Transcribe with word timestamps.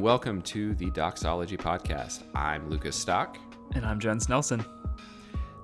and 0.00 0.06
welcome 0.06 0.40
to 0.40 0.74
the 0.76 0.90
Doxology 0.92 1.58
Podcast. 1.58 2.22
I'm 2.34 2.70
Lucas 2.70 2.96
Stock. 2.96 3.36
And 3.74 3.84
I'm 3.84 4.00
Jens 4.00 4.30
Nelson. 4.30 4.64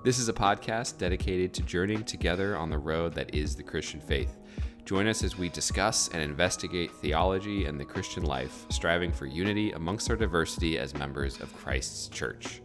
This 0.04 0.18
is 0.18 0.28
a 0.28 0.32
podcast 0.34 0.98
dedicated 0.98 1.54
to 1.54 1.62
journeying 1.62 2.04
together 2.04 2.54
on 2.54 2.68
the 2.68 2.76
road 2.76 3.14
that 3.14 3.34
is 3.34 3.56
the 3.56 3.62
Christian 3.62 3.98
faith. 3.98 4.36
Join 4.84 5.06
us 5.06 5.24
as 5.24 5.38
we 5.38 5.48
discuss 5.48 6.08
and 6.08 6.20
investigate 6.20 6.90
theology 6.90 7.64
and 7.64 7.80
the 7.80 7.84
Christian 7.86 8.24
life, 8.24 8.66
striving 8.68 9.10
for 9.10 9.24
unity 9.24 9.72
amongst 9.72 10.10
our 10.10 10.16
diversity 10.16 10.78
as 10.78 10.92
members 10.94 11.40
of 11.40 11.56
Christ's 11.56 12.08
church. 12.08 12.60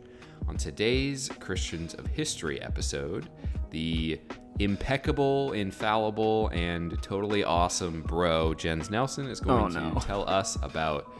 On 0.49 0.57
today's 0.57 1.29
Christians 1.39 1.93
of 1.93 2.05
History 2.05 2.61
episode, 2.61 3.29
the 3.69 4.19
impeccable, 4.59 5.53
infallible, 5.53 6.49
and 6.49 7.01
totally 7.01 7.45
awesome 7.45 8.01
bro 8.01 8.53
Jens 8.55 8.89
Nelson 8.89 9.27
is 9.27 9.39
going 9.39 9.77
Oh, 9.77 9.89
no. 9.89 9.93
to 9.93 10.05
tell 10.05 10.27
us 10.29 10.57
about 10.63 11.13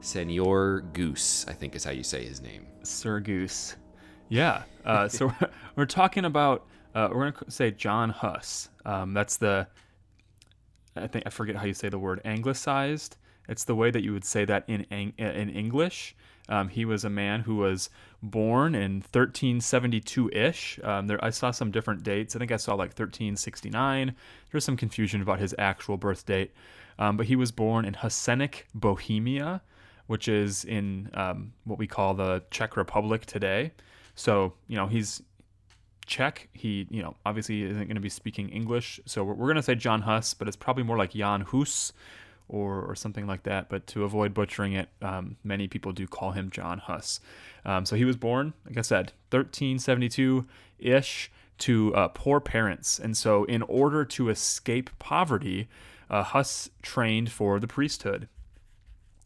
Senor 0.00 0.82
Goose, 0.92 1.46
I 1.48 1.52
think 1.52 1.74
is 1.74 1.84
how 1.84 1.90
you 1.90 2.02
say 2.02 2.24
his 2.24 2.40
name. 2.40 2.66
Sir 2.82 3.20
Goose. 3.20 3.76
Yeah. 4.28 4.62
Uh, 4.84 5.08
so 5.08 5.26
we're, 5.26 5.50
we're 5.76 5.86
talking 5.86 6.24
about, 6.24 6.66
uh, 6.94 7.08
we're 7.10 7.30
going 7.30 7.44
to 7.44 7.50
say 7.50 7.70
John 7.70 8.10
Huss. 8.10 8.68
Um, 8.84 9.14
that's 9.14 9.36
the, 9.36 9.66
I 10.96 11.06
think, 11.06 11.26
I 11.26 11.30
forget 11.30 11.56
how 11.56 11.66
you 11.66 11.74
say 11.74 11.88
the 11.88 11.98
word, 11.98 12.20
anglicized. 12.24 13.16
It's 13.48 13.64
the 13.64 13.74
way 13.74 13.90
that 13.90 14.02
you 14.02 14.12
would 14.12 14.24
say 14.24 14.44
that 14.44 14.64
in, 14.68 14.82
in 14.90 15.50
English. 15.50 16.14
Um, 16.48 16.68
he 16.68 16.84
was 16.84 17.04
a 17.04 17.10
man 17.10 17.40
who 17.40 17.56
was 17.56 17.90
born 18.22 18.74
in 18.74 19.02
1372 19.12 20.30
ish. 20.30 20.80
Um, 20.82 21.06
there, 21.06 21.22
I 21.22 21.30
saw 21.30 21.50
some 21.50 21.70
different 21.70 22.02
dates. 22.02 22.34
I 22.34 22.38
think 22.38 22.52
I 22.52 22.56
saw 22.56 22.72
like 22.72 22.90
1369. 22.90 24.14
There's 24.50 24.64
some 24.64 24.76
confusion 24.76 25.20
about 25.20 25.40
his 25.40 25.54
actual 25.58 25.96
birth 25.96 26.24
date. 26.24 26.52
Um, 26.98 27.16
but 27.16 27.26
he 27.26 27.36
was 27.36 27.52
born 27.52 27.84
in 27.84 27.94
Husinec 27.94 28.64
Bohemia, 28.74 29.62
which 30.08 30.26
is 30.26 30.64
in 30.64 31.10
um, 31.14 31.52
what 31.64 31.78
we 31.78 31.86
call 31.86 32.14
the 32.14 32.42
Czech 32.50 32.76
Republic 32.76 33.26
today. 33.26 33.72
So, 34.14 34.54
you 34.66 34.76
know, 34.76 34.86
he's 34.86 35.22
Czech. 36.06 36.48
He, 36.52 36.88
you 36.90 37.02
know, 37.02 37.14
obviously 37.24 37.62
isn't 37.62 37.84
going 37.84 37.94
to 37.94 38.00
be 38.00 38.08
speaking 38.08 38.48
English. 38.48 38.98
So 39.04 39.22
we're, 39.22 39.34
we're 39.34 39.46
going 39.46 39.56
to 39.56 39.62
say 39.62 39.74
John 39.74 40.02
Huss, 40.02 40.32
but 40.34 40.48
it's 40.48 40.56
probably 40.56 40.82
more 40.82 40.96
like 40.96 41.12
Jan 41.12 41.42
Hus 41.42 41.92
or, 42.48 42.80
or 42.80 42.94
something 42.94 43.26
like 43.26 43.42
that. 43.42 43.68
But 43.68 43.86
to 43.88 44.04
avoid 44.04 44.32
butchering 44.32 44.72
it, 44.72 44.88
um, 45.02 45.36
many 45.44 45.68
people 45.68 45.92
do 45.92 46.06
call 46.06 46.32
him 46.32 46.48
John 46.50 46.78
Huss. 46.78 47.20
Um, 47.66 47.84
so 47.84 47.94
he 47.94 48.06
was 48.06 48.16
born, 48.16 48.54
like 48.66 48.78
I 48.78 48.82
said, 48.82 49.12
1372 49.30 50.46
ish 50.78 51.30
to 51.58 51.94
uh, 51.94 52.08
poor 52.08 52.40
parents. 52.40 52.98
And 52.98 53.14
so, 53.14 53.44
in 53.44 53.60
order 53.62 54.06
to 54.06 54.30
escape 54.30 54.88
poverty, 54.98 55.68
uh, 56.08 56.22
Huss 56.22 56.70
trained 56.80 57.30
for 57.30 57.60
the 57.60 57.66
priesthood 57.66 58.28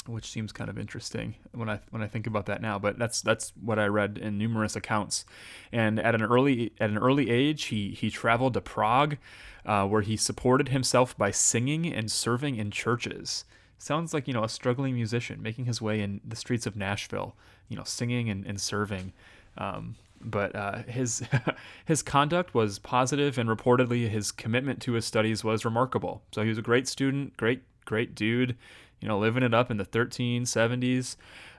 which 0.06 0.26
seems 0.26 0.52
kind 0.52 0.68
of 0.68 0.78
interesting 0.78 1.36
when 1.52 1.68
I 1.68 1.80
when 1.90 2.02
I 2.02 2.06
think 2.06 2.26
about 2.26 2.46
that 2.46 2.60
now. 2.60 2.78
But 2.78 2.98
that's 2.98 3.20
that's 3.22 3.52
what 3.60 3.78
I 3.78 3.86
read 3.86 4.18
in 4.18 4.38
numerous 4.38 4.76
accounts. 4.76 5.24
And 5.70 6.00
at 6.00 6.14
an 6.14 6.22
early 6.22 6.72
at 6.80 6.90
an 6.90 6.98
early 6.98 7.30
age, 7.30 7.64
he 7.64 7.90
he 7.90 8.10
traveled 8.10 8.54
to 8.54 8.60
Prague, 8.60 9.16
uh, 9.64 9.86
where 9.86 10.02
he 10.02 10.16
supported 10.16 10.68
himself 10.68 11.16
by 11.16 11.30
singing 11.30 11.92
and 11.92 12.10
serving 12.10 12.56
in 12.56 12.70
churches. 12.70 13.44
Sounds 13.78 14.14
like 14.14 14.28
you 14.28 14.34
know 14.34 14.44
a 14.44 14.48
struggling 14.48 14.94
musician 14.94 15.42
making 15.42 15.64
his 15.64 15.80
way 15.80 16.00
in 16.00 16.20
the 16.24 16.36
streets 16.36 16.66
of 16.66 16.76
Nashville, 16.76 17.34
you 17.68 17.76
know, 17.76 17.84
singing 17.84 18.28
and, 18.28 18.46
and 18.46 18.60
serving. 18.60 19.12
Um, 19.58 19.96
but 20.24 20.54
uh, 20.54 20.82
his 20.84 21.22
his 21.84 22.02
conduct 22.02 22.54
was 22.54 22.78
positive, 22.78 23.38
and 23.38 23.48
reportedly 23.48 24.08
his 24.08 24.32
commitment 24.32 24.80
to 24.82 24.92
his 24.92 25.04
studies 25.04 25.44
was 25.44 25.64
remarkable. 25.64 26.22
So 26.32 26.42
he 26.42 26.48
was 26.48 26.58
a 26.58 26.62
great 26.62 26.88
student, 26.88 27.36
great 27.36 27.62
great 27.84 28.14
dude, 28.14 28.56
you 29.02 29.08
know, 29.08 29.18
living 29.18 29.42
it 29.42 29.52
up 29.52 29.70
in 29.70 29.76
the 29.76 29.84
1370s. 29.84 31.16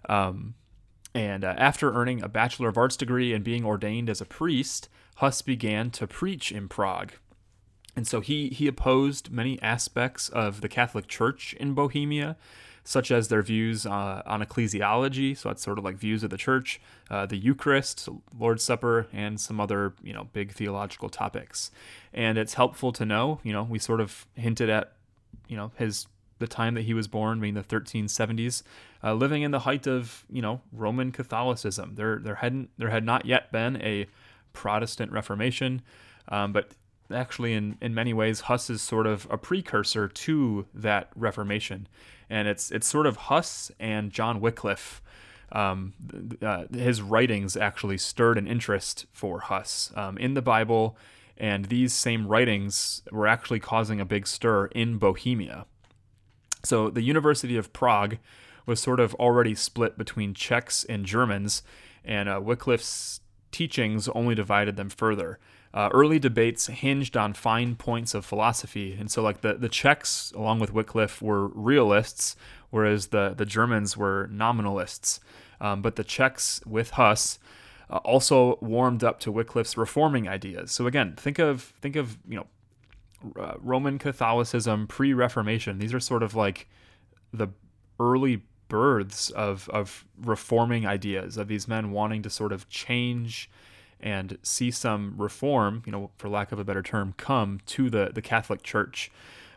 Um, 0.10 0.56
and 1.14 1.44
uh, 1.44 1.54
after 1.58 1.94
earning 1.94 2.24
a 2.24 2.30
Bachelor 2.30 2.70
of 2.70 2.78
Arts 2.78 2.98
degree 2.98 3.34
and 3.34 3.44
being 3.44 3.66
ordained 3.66 4.10
as 4.10 4.22
a 4.22 4.26
priest, 4.26 4.90
Huss 5.18 5.42
began 5.42 5.92
to 5.92 6.08
preach 6.08 6.52
in 6.52 6.68
Prague. 6.68 7.14
And 7.96 8.08
so 8.08 8.22
he, 8.22 8.50
he 8.50 8.68
opposed 8.68 9.32
many 9.32 9.62
aspects 9.62 10.30
of 10.30 10.62
the 10.62 10.70
Catholic 10.70 11.08
Church 11.08 11.54
in 11.60 11.74
Bohemia, 11.74 12.38
such 12.84 13.12
as 13.12 13.28
their 13.28 13.42
views 13.42 13.86
uh, 13.86 14.24
on 14.26 14.42
ecclesiology, 14.42 15.38
so 15.38 15.50
that's 15.50 15.64
sort 15.64 15.78
of 15.78 15.86
like 15.86 15.96
views 15.96 16.24
of 16.24 16.30
the 16.30 16.38
church, 16.38 16.82
uh, 17.10 17.26
the 17.26 17.38
Eucharist, 17.38 18.10
Lord's 18.38 18.64
Supper, 18.64 19.08
and 19.14 19.40
some 19.40 19.62
other 19.62 19.94
you 20.04 20.12
know 20.12 20.28
big 20.34 20.52
theological 20.52 21.08
topics. 21.08 21.72
And 22.14 22.38
it's 22.38 22.56
helpful 22.56 22.92
to 22.94 23.06
know, 23.06 23.40
you 23.44 23.54
know, 23.54 23.64
we 23.64 23.80
sort 23.80 24.02
of 24.02 24.26
hinted 24.36 24.70
at, 24.70 24.94
you 25.48 25.56
know, 25.56 25.72
his 25.78 26.08
the 26.44 26.48
time 26.48 26.74
that 26.74 26.82
he 26.82 26.94
was 26.94 27.08
born, 27.08 27.40
being 27.40 27.54
the 27.54 27.64
1370s, 27.64 28.64
uh, 29.02 29.14
living 29.14 29.44
in 29.44 29.52
the 29.52 29.60
height 29.60 29.88
of 29.88 30.26
you 30.30 30.42
know 30.42 30.60
Roman 30.74 31.12
Catholicism. 31.12 31.96
There 31.96 32.20
there 32.20 32.36
hadn't 32.36 32.70
there 32.78 32.90
had 32.90 33.06
not 33.06 33.26
yet 33.26 33.52
been 33.52 33.82
a 33.82 34.08
Protestant 34.52 35.12
Reformation, 35.14 35.82
um, 36.28 36.52
but 36.52 36.72
actually 37.10 37.54
in, 37.54 37.78
in 37.82 37.94
many 37.94 38.14
ways 38.14 38.42
Huss 38.42 38.70
is 38.70 38.82
sort 38.82 39.08
of 39.08 39.26
a 39.32 39.38
precursor 39.38 40.10
to 40.10 40.66
that 40.74 41.10
Reformation, 41.16 41.88
and 42.30 42.50
it's 42.50 42.72
it's 42.72 42.88
sort 42.88 43.08
of 43.08 43.16
Huss 43.16 43.72
and 43.80 44.12
John 44.12 44.42
Wycliffe. 44.42 45.02
Um, 45.54 45.94
uh, 46.42 46.66
his 46.74 47.02
writings 47.02 47.56
actually 47.56 48.00
stirred 48.00 48.38
an 48.38 48.48
interest 48.48 49.06
for 49.14 49.40
Huss 49.40 49.94
um, 49.96 50.18
in 50.18 50.34
the 50.34 50.42
Bible, 50.42 50.98
and 51.38 51.66
these 51.66 51.94
same 51.94 52.28
writings 52.28 53.02
were 53.12 53.28
actually 53.28 53.62
causing 53.62 54.02
a 54.02 54.06
big 54.06 54.28
stir 54.28 54.66
in 54.68 54.98
Bohemia. 54.98 55.68
So 56.64 56.90
the 56.90 57.02
University 57.02 57.58
of 57.58 57.74
Prague 57.74 58.18
was 58.66 58.80
sort 58.80 59.00
of 59.00 59.14
already 59.16 59.54
split 59.54 59.98
between 59.98 60.34
Czechs 60.34 60.86
and 60.86 61.06
Germans, 61.06 61.62
and 62.06 62.30
uh, 62.30 62.40
Wycliffe's 62.40 63.20
teachings 63.52 64.08
only 64.10 64.34
divided 64.34 64.78
them 64.78 64.90
further. 64.90 65.40
Uh, 65.74 65.90
early 65.92 66.20
debates 66.20 66.68
hinged 66.68 67.18
on 67.18 67.34
fine 67.34 67.76
points 67.76 68.14
of 68.14 68.24
philosophy, 68.26 68.94
and 68.94 69.12
so 69.12 69.22
like 69.22 69.42
the, 69.42 69.56
the 69.56 69.68
Czechs, 69.68 70.32
along 70.34 70.60
with 70.60 70.72
Wycliffe, 70.72 71.22
were 71.22 71.48
realists, 71.48 72.36
whereas 72.70 73.08
the, 73.08 73.34
the 73.36 73.46
Germans 73.46 73.98
were 73.98 74.30
nominalists. 74.32 75.20
Um, 75.60 75.82
but 75.82 75.96
the 75.96 76.04
Czechs, 76.04 76.62
with 76.66 76.92
Huss, 76.92 77.40
uh, 77.90 77.98
also 77.98 78.58
warmed 78.62 79.04
up 79.04 79.20
to 79.22 79.32
Wycliffe's 79.32 79.76
reforming 79.76 80.28
ideas. 80.28 80.72
So 80.72 80.88
again, 80.88 81.16
think 81.18 81.40
of 81.40 81.74
think 81.82 81.96
of 81.96 82.18
you 82.28 82.38
know 82.38 82.48
uh, 83.40 83.54
Roman 83.60 83.98
Catholicism 83.98 84.88
pre-Reformation. 84.88 85.80
These 85.80 85.94
are 85.94 86.00
sort 86.00 86.24
of 86.24 86.36
like 86.36 86.68
the 87.32 87.50
early 88.00 88.44
births 88.70 89.30
of 89.30 89.70
of 89.70 90.06
reforming 90.20 90.86
ideas 90.86 91.38
of 91.38 91.48
these 91.48 91.68
men 91.68 91.92
wanting 91.92 92.24
to 92.24 92.30
sort 92.30 92.52
of 92.52 92.68
change 92.70 93.50
and 94.00 94.38
see 94.44 94.70
some 94.70 95.14
reform, 95.18 95.82
you 95.86 95.92
know, 95.92 96.12
for 96.18 96.28
lack 96.28 96.52
of 96.52 96.60
a 96.60 96.64
better 96.64 96.82
term, 96.82 97.14
come 97.18 97.60
to 97.66 97.90
the 97.90 98.12
the 98.14 98.22
Catholic 98.22 98.64
Church. 98.64 99.12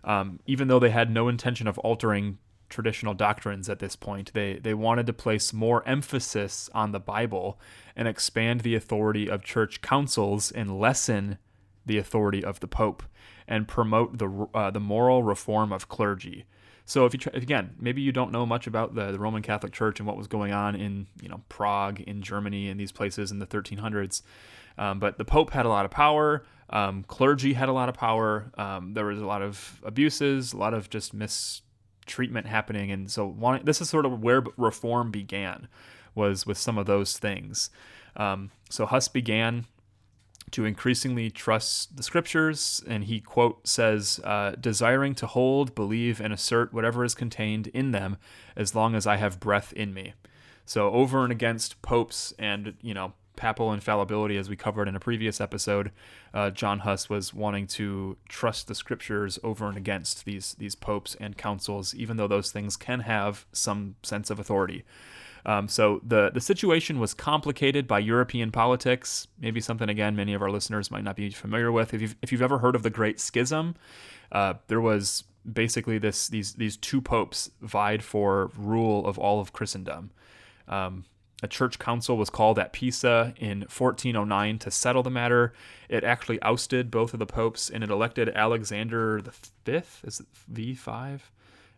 Um, 0.05 0.39
even 0.47 0.69
though 0.69 0.79
they 0.79 0.91
had 0.91 1.11
no 1.11 1.29
intention 1.29 1.67
of 1.67 1.79
altering 1.79 2.39
traditional 2.69 3.15
doctrines 3.15 3.69
at 3.69 3.79
this 3.79 3.97
point, 3.97 4.33
they 4.35 4.55
they 4.55 4.75
wanted 4.75 5.07
to 5.07 5.13
place 5.13 5.53
more 5.53 5.87
emphasis 5.87 6.71
on 6.75 6.93
the 6.93 7.01
Bible 7.01 7.59
and 7.97 8.07
expand 8.07 8.61
the 8.61 8.75
authority 8.75 9.29
of 9.29 9.43
church 9.43 9.81
councils 9.81 10.53
and 10.53 10.79
lessen 10.79 11.39
the 11.87 11.99
authority 11.99 12.45
of 12.45 12.61
the 12.61 12.69
Pope 12.69 13.03
and 13.49 13.67
promote 13.67 14.19
the 14.19 14.49
uh, 14.55 14.71
the 14.71 14.81
moral 14.81 15.23
reform 15.23 15.73
of 15.73 15.89
clergy. 15.89 16.45
So 16.85 17.05
if 17.05 17.13
you 17.13 17.19
try, 17.19 17.33
again, 17.35 17.75
maybe 17.81 18.01
you 18.01 18.13
don't 18.13 18.31
know 18.31 18.47
much 18.47 18.69
about 18.69 18.95
the, 18.95 19.11
the 19.11 19.19
Roman 19.19 19.43
Catholic 19.43 19.73
Church 19.73 19.99
and 19.99 20.07
what 20.07 20.17
was 20.17 20.29
going 20.29 20.53
on 20.53 20.77
in 20.77 21.07
you 21.21 21.29
know 21.29 21.43
Prague, 21.49 22.01
in 22.01 22.23
Germany, 22.23 22.69
and 22.69 22.79
these 22.79 22.93
places 22.93 23.31
in 23.31 23.39
the 23.39 23.47
1300s, 23.47 24.23
um, 24.79 24.99
but 24.99 25.19
the 25.19 25.25
Pope 25.25 25.51
had 25.51 25.67
a 25.67 25.69
lot 25.69 25.85
of 25.85 25.91
power. 25.91 26.45
Um, 26.71 27.05
clergy 27.05 27.53
had 27.53 27.69
a 27.69 27.73
lot 27.73 27.89
of 27.89 27.95
power. 27.95 28.51
Um, 28.59 28.95
there 28.95 29.05
was 29.05 29.21
a 29.21 29.27
lot 29.27 29.43
of 29.43 29.81
abuses, 29.85 30.53
a 30.53 30.57
lot 30.57 30.75
of 30.75 30.91
just 30.91 31.15
mistreatment 31.15 32.47
happening, 32.47 32.91
and 32.91 33.11
so 33.11 33.27
wanting, 33.27 33.65
this 33.65 33.81
is 33.81 33.89
sort 33.89 34.07
of 34.07 34.23
where 34.23 34.45
reform 34.57 35.11
began, 35.11 35.69
was 36.15 36.47
with 36.47 36.59
some 36.59 36.79
of 36.79 36.87
those 36.87 37.19
things. 37.19 37.71
Um, 38.17 38.51
so 38.71 38.87
Huss 38.87 39.09
began 39.09 39.67
to 40.53 40.65
increasingly 40.65 41.31
trust 41.31 41.97
the 41.97 42.03
scriptures, 42.03 42.83
and 42.87 43.05
he 43.05 43.21
quote 43.21 43.67
says, 43.67 44.21
uh, 44.25 44.53
"Desiring 44.61 45.15
to 45.17 45.27
hold, 45.27 45.75
believe, 45.75 46.21
and 46.21 46.33
assert 46.33 46.73
whatever 46.73 47.05
is 47.05 47.15
contained 47.15 47.67
in 47.69 47.91
them, 47.93 48.17
as 48.55 48.75
long 48.75 48.95
as 48.95 49.07
I 49.07 49.17
have 49.17 49.41
breath 49.41 49.73
in 49.73 49.93
me." 49.93 50.15
So 50.65 50.91
over 50.91 51.23
and 51.23 51.33
against 51.33 51.81
popes 51.83 52.33
and 52.39 52.75
you 52.81 52.95
know 52.95 53.15
papal 53.37 53.73
infallibility, 53.73 54.37
as 54.37 54.49
we 54.49 54.57
covered 54.57 54.89
in 54.89 54.97
a 54.97 55.01
previous 55.01 55.41
episode, 55.41 55.93
uh, 56.35 56.51
John 56.51 56.81
Huss 56.81 57.09
was 57.09 57.33
wanting 57.33 57.67
to 57.69 58.17
trust 58.29 58.67
the 58.67 58.75
scriptures 58.75 59.39
over 59.45 59.69
and 59.69 59.77
against 59.77 60.25
these 60.25 60.55
these 60.55 60.75
popes 60.75 61.15
and 61.21 61.37
councils, 61.37 61.95
even 61.95 62.17
though 62.17 62.29
those 62.29 62.51
things 62.51 62.77
can 62.77 63.01
have 63.01 63.47
some 63.53 63.97
sense 64.03 64.31
of 64.31 64.41
authority. 64.41 64.85
Um, 65.47 65.69
so 65.69 66.01
the 66.05 66.31
the 66.35 66.41
situation 66.41 66.99
was 66.99 67.15
complicated 67.15 67.87
by 67.87 68.01
European 68.01 68.51
politics. 68.51 69.29
Maybe 69.41 69.61
something 69.61 69.89
again 69.89 70.17
many 70.17 70.35
of 70.35 70.43
our 70.43 70.51
listeners 70.51 70.91
might 70.91 71.05
not 71.05 71.15
be 71.15 71.31
familiar 71.31 71.71
with. 71.71 71.95
If 71.95 72.03
you've 72.03 72.17
if 72.21 72.33
you've 72.33 72.43
ever 72.43 72.59
heard 72.59 72.75
of 72.75 72.83
the 72.83 72.91
Great 72.91 73.21
Schism, 73.21 73.77
uh, 74.33 74.55
there 74.67 74.81
was 74.81 75.23
basically 75.51 75.99
this 75.99 76.27
these 76.29 76.55
these 76.55 76.77
two 76.77 77.01
popes 77.01 77.49
vied 77.63 78.03
for 78.03 78.51
rule 78.59 79.07
of 79.07 79.19
all 79.19 79.41
of 79.41 79.53
Christendom. 79.53 80.11
Um, 80.67 81.05
a 81.43 81.49
church 81.49 81.79
council 81.79 82.17
was 82.17 82.31
called 82.31 82.59
at 82.59 82.73
Pisa 82.73 83.35
in 83.37 83.61
1409 83.61 84.59
to 84.59 84.71
settle 84.71 85.03
the 85.03 85.11
matter. 85.11 85.53
It 85.89 86.03
actually 86.03 86.41
ousted 86.43 86.91
both 86.91 87.13
of 87.13 87.21
the 87.21 87.27
popes 87.27 87.71
and 87.71 87.85
it 87.85 87.91
elected 87.91 88.31
Alexander 88.31 89.23
V. 89.65 89.83
Is 90.03 90.21
it 90.21 90.27
V5? 90.53 91.21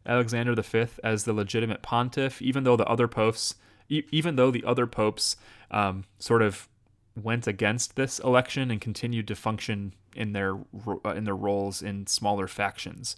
Alexander 0.09 0.55
V 0.55 0.87
as 1.05 1.25
the 1.25 1.33
legitimate 1.33 1.83
pontiff, 1.83 2.43
even 2.43 2.65
though 2.65 2.77
the 2.77 2.87
other 2.87 3.07
popes, 3.07 3.55
e- 3.89 4.05
even 4.11 4.37
though 4.37 4.51
the 4.51 4.65
other 4.65 4.87
popes 4.87 5.37
um, 5.71 6.05
sort 6.19 6.43
of 6.43 6.69
went 7.15 7.47
against 7.47 7.97
this 7.97 8.19
election 8.21 8.71
and 8.71 8.81
continued 8.81 9.29
to 9.29 9.35
function 9.35 9.95
in 10.15 10.33
their 10.33 10.57
uh, 11.05 11.11
in 11.11 11.25
their 11.25 11.37
roles 11.37 11.83
in 11.83 12.07
smaller 12.07 12.49
factions. 12.49 13.17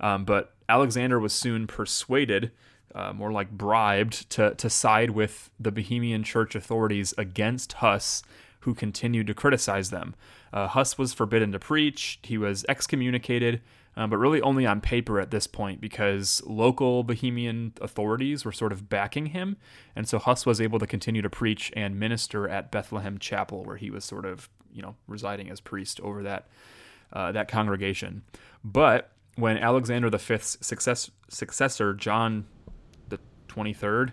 Um, 0.00 0.24
but 0.24 0.54
Alexander 0.68 1.18
was 1.18 1.32
soon 1.32 1.66
persuaded 1.66 2.52
uh, 2.94 3.12
more 3.12 3.32
like 3.32 3.50
bribed 3.50 4.28
to, 4.30 4.54
to 4.54 4.70
side 4.70 5.10
with 5.10 5.50
the 5.58 5.72
Bohemian 5.72 6.22
church 6.22 6.54
authorities 6.54 7.14
against 7.18 7.74
Huss, 7.74 8.22
who 8.60 8.74
continued 8.74 9.26
to 9.26 9.34
criticize 9.34 9.90
them. 9.90 10.14
Uh, 10.52 10.66
Huss 10.68 10.96
was 10.96 11.12
forbidden 11.12 11.52
to 11.52 11.58
preach, 11.58 12.18
he 12.22 12.38
was 12.38 12.64
excommunicated, 12.68 13.60
uh, 13.98 14.06
but 14.06 14.16
really 14.16 14.40
only 14.42 14.64
on 14.64 14.80
paper 14.80 15.18
at 15.18 15.32
this 15.32 15.48
point 15.48 15.80
because 15.80 16.40
local 16.46 17.02
Bohemian 17.02 17.72
authorities 17.80 18.44
were 18.44 18.52
sort 18.52 18.70
of 18.70 18.88
backing 18.88 19.26
him. 19.26 19.56
And 19.96 20.08
so 20.08 20.20
Huss 20.20 20.46
was 20.46 20.60
able 20.60 20.78
to 20.78 20.86
continue 20.86 21.20
to 21.20 21.28
preach 21.28 21.72
and 21.74 21.98
minister 21.98 22.48
at 22.48 22.70
Bethlehem 22.70 23.18
Chapel, 23.18 23.64
where 23.64 23.76
he 23.76 23.90
was 23.90 24.04
sort 24.04 24.24
of, 24.24 24.48
you 24.72 24.82
know, 24.82 24.94
residing 25.08 25.50
as 25.50 25.60
priest 25.60 26.00
over 26.00 26.22
that, 26.22 26.46
uh, 27.12 27.32
that 27.32 27.48
congregation. 27.48 28.22
But 28.62 29.10
when 29.34 29.58
Alexander 29.58 30.08
V's 30.10 30.58
success, 30.60 31.10
successor, 31.28 31.92
John 31.92 32.46
the 33.08 33.18
23rd, 33.48 34.12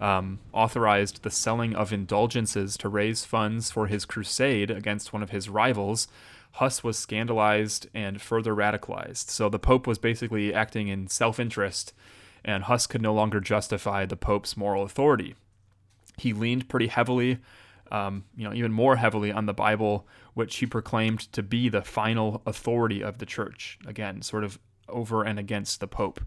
um, 0.00 0.40
authorized 0.52 1.22
the 1.22 1.30
selling 1.30 1.76
of 1.76 1.92
indulgences 1.92 2.76
to 2.78 2.88
raise 2.88 3.24
funds 3.24 3.70
for 3.70 3.86
his 3.86 4.04
crusade 4.04 4.72
against 4.72 5.12
one 5.12 5.22
of 5.22 5.30
his 5.30 5.48
rivals, 5.48 6.08
Huss 6.52 6.82
was 6.82 6.98
scandalized 6.98 7.88
and 7.94 8.20
further 8.20 8.54
radicalized. 8.54 9.30
So 9.30 9.48
the 9.48 9.58
Pope 9.58 9.86
was 9.86 9.98
basically 9.98 10.52
acting 10.52 10.88
in 10.88 11.08
self 11.08 11.38
interest, 11.38 11.92
and 12.44 12.64
Huss 12.64 12.86
could 12.86 13.02
no 13.02 13.14
longer 13.14 13.40
justify 13.40 14.06
the 14.06 14.16
Pope's 14.16 14.56
moral 14.56 14.82
authority. 14.82 15.34
He 16.16 16.32
leaned 16.32 16.68
pretty 16.68 16.88
heavily, 16.88 17.38
um, 17.90 18.24
you 18.36 18.44
know, 18.44 18.54
even 18.54 18.72
more 18.72 18.96
heavily 18.96 19.32
on 19.32 19.46
the 19.46 19.54
Bible, 19.54 20.06
which 20.34 20.56
he 20.56 20.66
proclaimed 20.66 21.32
to 21.32 21.42
be 21.42 21.68
the 21.68 21.82
final 21.82 22.42
authority 22.44 23.02
of 23.02 23.18
the 23.18 23.26
church. 23.26 23.78
Again, 23.86 24.22
sort 24.22 24.44
of 24.44 24.58
over 24.88 25.22
and 25.22 25.38
against 25.38 25.80
the 25.80 25.86
Pope. 25.86 26.20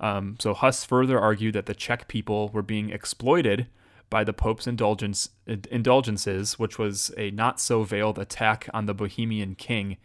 Um, 0.00 0.36
so 0.38 0.52
Huss 0.52 0.84
further 0.84 1.18
argued 1.18 1.54
that 1.54 1.66
the 1.66 1.74
Czech 1.74 2.08
people 2.08 2.50
were 2.50 2.62
being 2.62 2.90
exploited 2.90 3.68
by 4.12 4.22
the 4.24 4.34
Pope's 4.34 4.66
indulgence, 4.66 5.30
indulgences, 5.46 6.58
which 6.58 6.78
was 6.78 7.10
a 7.16 7.30
not 7.30 7.58
so 7.58 7.82
veiled 7.82 8.18
attack 8.18 8.68
on 8.74 8.84
the 8.84 8.92
Bohemian 8.92 9.54
king, 9.54 9.96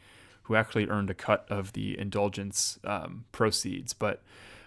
who 0.43 0.55
actually 0.55 0.87
earned 0.87 1.09
a 1.09 1.13
cut 1.13 1.45
of 1.49 1.73
the 1.73 1.99
indulgence 1.99 2.79
um, 2.85 3.25
proceeds. 3.33 3.91
But 3.91 4.23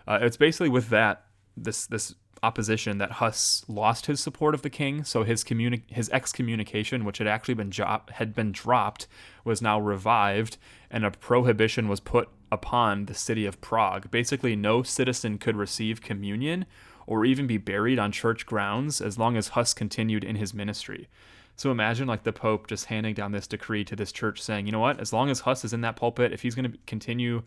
uh, 0.07 0.19
it's 0.21 0.37
basically 0.37 0.69
with 0.69 0.91
that 0.91 1.25
this 1.57 1.87
this 1.87 2.15
opposition 2.43 2.99
that 2.99 3.13
Huss 3.13 3.65
lost 3.67 4.07
his 4.07 4.21
support 4.21 4.55
of 4.55 4.61
the 4.61 4.69
king. 4.69 5.05
So 5.05 5.25
his 5.25 5.43
communi- 5.43 5.89
his 5.91 6.11
excommunication, 6.11 7.07
which 7.07 7.17
had 7.17 7.27
actually 7.27 7.55
been 7.55 7.71
jo- 7.71 8.03
had 8.11 8.35
been 8.35 8.53
dropped, 8.53 9.09
was 9.43 9.63
now 9.63 9.81
revived, 9.81 10.59
and 10.91 11.03
a 11.03 11.11
prohibition 11.11 11.89
was 11.89 12.01
put 12.01 12.29
upon 12.53 13.07
the 13.07 13.15
city 13.15 13.47
of 13.47 13.63
Prague. 13.63 14.11
Basically, 14.11 14.55
no 14.55 14.83
citizen 14.83 15.39
could 15.39 15.57
receive 15.57 16.03
communion 16.03 16.67
or 17.11 17.25
even 17.25 17.45
be 17.49 17.59
buried 17.59 17.99
on 17.99 18.13
church 18.13 18.47
grounds 18.47 19.01
as 19.01 19.19
long 19.19 19.37
as 19.37 19.49
Huss 19.49 19.75
continued 19.75 20.23
in 20.23 20.37
his 20.37 20.55
ministry. 20.55 21.09
So 21.57 21.73
imagine 21.73 22.07
like 22.07 22.23
the 22.23 22.33
Pope 22.33 22.69
just 22.69 22.85
handing 22.85 23.15
down 23.15 23.33
this 23.33 23.49
decree 23.49 23.85
to 23.87 23.97
this 23.97 24.13
church 24.13 24.41
saying, 24.41 24.67
you 24.67 24.73
know 24.73 24.79
what, 24.79 25.01
as 25.01 25.13
long 25.13 25.29
as 25.29 25.41
Huss 25.41 25.65
is 25.65 25.73
in 25.73 25.81
that 25.81 25.97
pulpit, 25.97 26.33
if 26.33 26.43
he's 26.43 26.55
going 26.55 26.71
to 26.71 26.79
continue, 26.87 27.43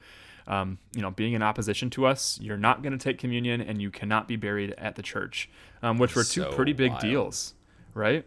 um, 0.48 0.80
you 0.94 1.02
know, 1.02 1.12
being 1.12 1.32
in 1.32 1.42
opposition 1.42 1.90
to 1.92 2.06
us, 2.06 2.38
you're 2.42 2.58
not 2.58 2.84
going 2.84 2.92
to 2.92 3.02
take 3.02 3.18
communion 3.18 3.62
and 3.62 3.82
you 3.82 3.90
cannot 3.90 4.28
be 4.28 4.36
buried 4.36 4.76
at 4.78 4.98
the 4.98 5.02
church, 5.02 5.50
um, 5.82 5.98
which 5.98 6.14
were 6.14 6.26
two 6.26 6.42
so 6.42 6.52
pretty 6.52 6.74
big 6.74 6.92
wild. 6.92 7.02
deals, 7.02 7.54
right? 7.94 8.26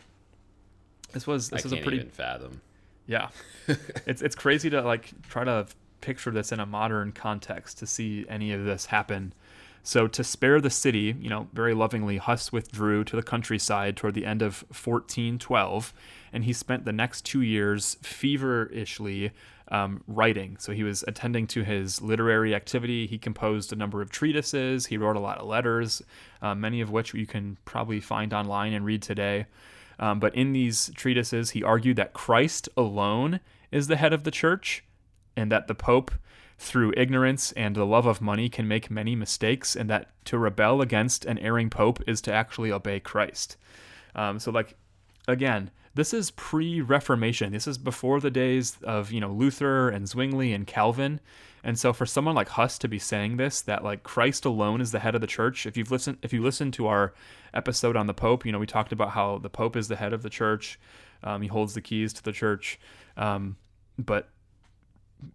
This 1.12 1.26
was 1.26 1.50
this 1.50 1.66
I 1.66 1.68
was 1.68 1.72
a 1.74 1.82
pretty 1.82 2.00
fathom. 2.00 2.62
Yeah, 3.06 3.28
it's 4.06 4.22
it's 4.22 4.34
crazy 4.34 4.70
to 4.70 4.80
like 4.80 5.10
try 5.28 5.44
to 5.44 5.66
picture 6.00 6.30
this 6.30 6.50
in 6.50 6.60
a 6.60 6.66
modern 6.66 7.12
context 7.12 7.78
to 7.80 7.86
see 7.86 8.24
any 8.26 8.52
of 8.52 8.64
this 8.64 8.86
happen. 8.86 9.34
So, 9.86 10.08
to 10.08 10.24
spare 10.24 10.60
the 10.60 10.68
city, 10.68 11.14
you 11.20 11.30
know, 11.30 11.46
very 11.52 11.72
lovingly, 11.72 12.16
Huss 12.16 12.50
withdrew 12.50 13.04
to 13.04 13.14
the 13.14 13.22
countryside 13.22 13.96
toward 13.96 14.14
the 14.14 14.26
end 14.26 14.42
of 14.42 14.62
1412, 14.62 15.94
and 16.32 16.42
he 16.42 16.52
spent 16.52 16.84
the 16.84 16.92
next 16.92 17.24
two 17.24 17.40
years 17.40 17.96
feverishly 18.02 19.30
um, 19.68 20.02
writing. 20.08 20.56
So, 20.58 20.72
he 20.72 20.82
was 20.82 21.04
attending 21.06 21.46
to 21.46 21.62
his 21.62 22.02
literary 22.02 22.52
activity. 22.52 23.06
He 23.06 23.16
composed 23.16 23.72
a 23.72 23.76
number 23.76 24.02
of 24.02 24.10
treatises, 24.10 24.86
he 24.86 24.98
wrote 24.98 25.14
a 25.14 25.20
lot 25.20 25.38
of 25.38 25.46
letters, 25.46 26.02
uh, 26.42 26.56
many 26.56 26.80
of 26.80 26.90
which 26.90 27.14
you 27.14 27.24
can 27.24 27.56
probably 27.64 28.00
find 28.00 28.34
online 28.34 28.72
and 28.72 28.84
read 28.84 29.02
today. 29.02 29.46
Um, 30.00 30.18
but 30.18 30.34
in 30.34 30.52
these 30.52 30.90
treatises, 30.96 31.50
he 31.50 31.62
argued 31.62 31.96
that 31.98 32.12
Christ 32.12 32.68
alone 32.76 33.38
is 33.70 33.86
the 33.86 33.96
head 33.96 34.12
of 34.12 34.24
the 34.24 34.32
church 34.32 34.82
and 35.36 35.52
that 35.52 35.68
the 35.68 35.76
Pope, 35.76 36.10
through 36.58 36.94
ignorance 36.96 37.52
and 37.52 37.76
the 37.76 37.84
love 37.84 38.06
of 38.06 38.20
money, 38.20 38.48
can 38.48 38.66
make 38.66 38.90
many 38.90 39.14
mistakes, 39.14 39.76
and 39.76 39.90
that 39.90 40.10
to 40.26 40.38
rebel 40.38 40.80
against 40.80 41.24
an 41.24 41.38
erring 41.38 41.70
Pope 41.70 42.02
is 42.06 42.20
to 42.22 42.32
actually 42.32 42.72
obey 42.72 43.00
Christ. 43.00 43.56
Um, 44.14 44.38
so, 44.38 44.50
like, 44.50 44.74
again, 45.28 45.70
this 45.94 46.12
is 46.12 46.30
pre-Reformation. 46.32 47.52
This 47.52 47.66
is 47.66 47.78
before 47.78 48.20
the 48.20 48.30
days 48.30 48.76
of 48.82 49.12
you 49.12 49.20
know 49.20 49.32
Luther 49.32 49.88
and 49.88 50.06
Zwingli 50.06 50.52
and 50.52 50.66
Calvin. 50.66 51.20
And 51.64 51.78
so, 51.78 51.92
for 51.92 52.06
someone 52.06 52.34
like 52.34 52.50
Huss 52.50 52.78
to 52.78 52.88
be 52.88 52.98
saying 52.98 53.38
this, 53.38 53.60
that 53.62 53.82
like 53.82 54.02
Christ 54.02 54.44
alone 54.44 54.80
is 54.80 54.92
the 54.92 55.00
head 55.00 55.14
of 55.14 55.20
the 55.20 55.26
church. 55.26 55.66
If 55.66 55.76
you've 55.76 55.90
listened, 55.90 56.18
if 56.22 56.32
you 56.32 56.42
listened 56.42 56.74
to 56.74 56.86
our 56.86 57.14
episode 57.54 57.96
on 57.96 58.06
the 58.06 58.14
Pope, 58.14 58.46
you 58.46 58.52
know 58.52 58.58
we 58.58 58.66
talked 58.66 58.92
about 58.92 59.10
how 59.10 59.38
the 59.38 59.50
Pope 59.50 59.74
is 59.74 59.88
the 59.88 59.96
head 59.96 60.12
of 60.12 60.22
the 60.22 60.30
church. 60.30 60.78
Um, 61.24 61.42
he 61.42 61.48
holds 61.48 61.74
the 61.74 61.80
keys 61.80 62.12
to 62.12 62.22
the 62.22 62.32
church. 62.32 62.78
Um, 63.16 63.56
but 63.98 64.28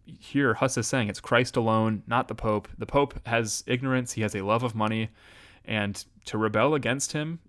here 0.05 0.55
Huss 0.55 0.77
is 0.77 0.87
saying 0.87 1.09
it's 1.09 1.19
Christ 1.19 1.55
alone, 1.55 2.03
not 2.07 2.27
the 2.27 2.35
Pope. 2.35 2.67
The 2.77 2.85
Pope 2.85 3.25
has 3.27 3.63
ignorance, 3.67 4.13
he 4.13 4.21
has 4.21 4.35
a 4.35 4.45
love 4.45 4.63
of 4.63 4.75
money, 4.75 5.09
and 5.65 6.03
to 6.25 6.37
rebel 6.37 6.73
against 6.73 7.13
him, 7.13 7.39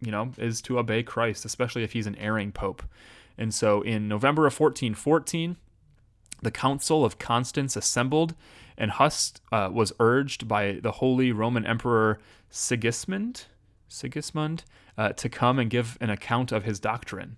you 0.00 0.10
know, 0.10 0.32
is 0.38 0.62
to 0.62 0.78
obey 0.78 1.02
Christ, 1.02 1.44
especially 1.44 1.82
if 1.82 1.92
he's 1.92 2.06
an 2.06 2.16
erring 2.16 2.52
Pope. 2.52 2.82
And 3.38 3.52
so 3.52 3.82
in 3.82 4.08
November 4.08 4.46
of 4.46 4.58
1414, 4.58 5.56
the 6.42 6.50
Council 6.50 7.04
of 7.04 7.18
Constance 7.18 7.76
assembled, 7.76 8.34
and 8.76 8.90
Huss 8.90 9.34
uh, 9.52 9.70
was 9.72 9.92
urged 10.00 10.48
by 10.48 10.80
the 10.82 10.92
Holy 10.92 11.32
Roman 11.32 11.64
Emperor 11.64 12.18
Sigismund, 12.50 13.46
Sigismund 13.88 14.64
uh, 14.98 15.10
to 15.10 15.28
come 15.28 15.58
and 15.58 15.70
give 15.70 15.96
an 16.00 16.10
account 16.10 16.52
of 16.52 16.64
his 16.64 16.80
doctrine. 16.80 17.36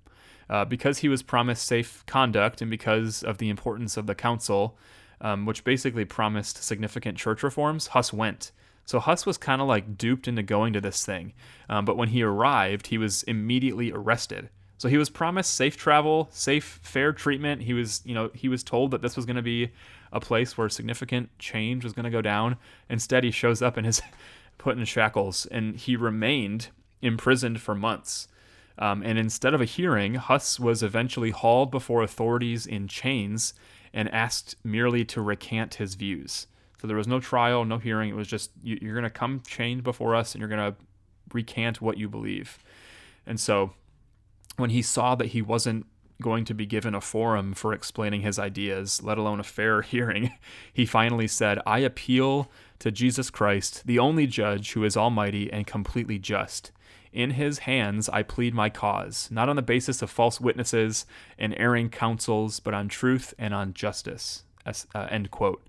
Uh, 0.49 0.65
because 0.65 0.99
he 0.99 1.09
was 1.09 1.23
promised 1.23 1.67
safe 1.67 2.05
conduct 2.07 2.61
and 2.61 2.71
because 2.71 3.23
of 3.23 3.39
the 3.39 3.49
importance 3.49 3.97
of 3.97 4.07
the 4.07 4.15
council, 4.15 4.77
um, 5.21 5.47
which 5.47 5.65
basically 5.65 6.05
promised 6.05 6.63
significant 6.63 7.17
church 7.17 7.43
reforms, 7.43 7.89
Huss 7.89 8.13
went. 8.13 8.53
So 8.85 9.01
Huss 9.01 9.25
was 9.25 9.39
kind 9.39 9.63
of 9.63 9.69
like 9.69 9.97
duped 9.97 10.29
into 10.29 10.43
going 10.43 10.75
to 10.75 10.81
this 10.81 11.05
thing. 11.05 11.33
Um, 11.69 11.85
but 11.85 11.97
when 11.97 12.09
he 12.09 12.23
arrived, 12.23 12.89
he 12.89 12.99
was 12.99 13.23
immediately 13.23 13.91
arrested. 13.91 14.51
So 14.77 14.89
he 14.89 14.99
was 14.99 15.09
promised 15.09 15.55
safe 15.55 15.77
travel, 15.77 16.29
safe, 16.31 16.81
fair 16.83 17.13
treatment. 17.13 17.63
He 17.63 17.73
was, 17.73 18.03
you 18.05 18.15
know, 18.15 18.31
he 18.35 18.49
was 18.49 18.63
told 18.63 18.91
that 18.91 19.01
this 19.01 19.17
was 19.17 19.25
going 19.25 19.37
to 19.37 19.43
be 19.43 19.71
a 20.13 20.21
place 20.21 20.59
where 20.59 20.69
significant 20.69 21.31
change 21.39 21.85
was 21.85 21.93
going 21.93 22.05
to 22.05 22.11
go 22.11 22.21
down. 22.21 22.57
Instead, 22.91 23.25
he 23.25 23.31
shows 23.31 23.63
up 23.63 23.77
and 23.77 23.87
is 23.87 24.03
put 24.59 24.77
in 24.77 24.85
shackles, 24.85 25.47
and 25.47 25.77
he 25.77 25.97
remained 25.97 26.69
imprisoned 27.01 27.61
for 27.61 27.75
months. 27.75 28.29
Um, 28.78 29.02
and 29.02 29.19
instead 29.19 29.54
of 29.54 29.61
a 29.61 29.66
hearing, 29.66 30.14
Huss 30.14 30.59
was 30.59 30.83
eventually 30.83 31.31
hauled 31.31 31.71
before 31.71 32.02
authorities 32.02 32.66
in 32.66 32.88
chains 32.88 33.54
and 33.93 34.12
asked 34.12 34.57
merely 34.64 35.04
to 35.07 35.23
recant 35.23 35.75
his 35.75 35.95
views. 35.95 36.49
So 36.81 36.88
there 36.88 36.97
was 36.97 37.07
no 37.07 37.21
trial, 37.21 37.64
no 37.64 37.78
hearing. 37.78 38.11
It 38.11 38.16
was 38.16 38.28
just, 38.28 38.50
you, 38.62 38.76
are 38.90 38.95
going 38.95 39.04
to 39.04 39.11
come 39.11 39.43
chained 39.47 39.85
before 39.85 40.14
us 40.14 40.35
and 40.35 40.40
you're 40.40 40.49
going 40.49 40.73
to 40.73 40.76
recant 41.33 41.81
what 41.81 41.99
you 41.99 42.09
believe. 42.09 42.59
And 43.26 43.38
so 43.38 43.73
when 44.57 44.71
he 44.71 44.83
saw 44.83 45.14
that 45.14 45.28
he 45.28 45.40
wasn't 45.40 45.87
going 46.21 46.45
to 46.45 46.54
be 46.54 46.66
given 46.66 46.95
a 46.95 47.00
forum 47.00 47.54
for 47.54 47.73
explaining 47.73 48.23
his 48.23 48.38
ideas, 48.38 49.02
let 49.02 49.19
alone 49.19 49.40
a 49.40 49.45
fair 49.45 49.83
hearing, 49.83 50.33
he 50.73 50.85
finally 50.85 51.28
said, 51.28 51.59
I 51.66 51.78
appeal 51.78 52.50
to 52.81 52.90
Jesus 52.90 53.31
Christ, 53.31 53.87
the 53.87 53.99
only 53.99 54.26
judge 54.26 54.73
who 54.73 54.85
is 54.85 54.97
almighty 54.97 55.52
and 55.52 55.66
completely 55.66 56.19
just. 56.19 56.73
In 57.14 57.30
his 57.30 57.61
hands 57.61 58.09
I 58.09 58.25
plead 58.25 58.54
my 58.54 58.68
cause, 58.68 59.28
not 59.30 59.49
on 59.49 59.54
the 59.54 59.62
basis 59.62 60.02
of 60.02 60.11
false 60.11 60.40
witnesses 60.40 61.06
and 61.38 61.54
erring 61.56 61.88
counsels, 61.88 62.59
but 62.59 62.75
on 62.75 62.88
truth 62.88 63.33
and 63.38 63.54
on 63.54 63.73
justice. 63.73 64.42
Uh, 64.66 65.06
end 65.11 65.30
quote. 65.30 65.64